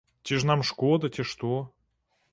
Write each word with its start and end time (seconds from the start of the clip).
Ці 0.23 0.37
ж 0.43 0.47
нам 0.51 0.63
шкода, 0.69 1.11
ці 1.17 1.29
што? 1.33 1.53